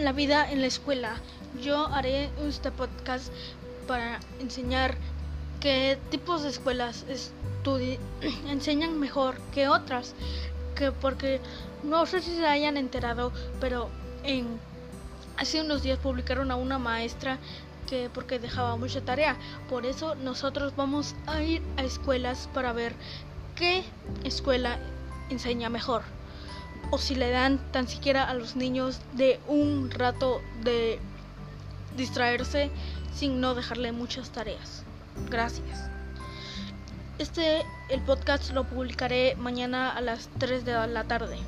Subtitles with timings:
[0.00, 1.16] la vida en la escuela.
[1.60, 3.32] Yo haré este podcast
[3.86, 4.96] para enseñar
[5.60, 7.04] qué tipos de escuelas
[8.48, 10.14] enseñan mejor que otras.
[10.74, 11.40] Que porque
[11.82, 13.88] no sé si se hayan enterado, pero
[14.24, 14.46] en
[15.36, 17.38] hace unos días publicaron a una maestra
[17.88, 19.36] que porque dejaba mucha tarea.
[19.68, 22.94] Por eso nosotros vamos a ir a escuelas para ver
[23.54, 23.84] qué
[24.24, 24.78] escuela
[25.28, 26.02] enseña mejor
[26.90, 30.98] o si le dan tan siquiera a los niños de un rato de
[31.96, 32.70] distraerse
[33.14, 34.84] sin no dejarle muchas tareas.
[35.30, 35.90] Gracias.
[37.18, 41.38] Este el podcast lo publicaré mañana a las 3 de la tarde.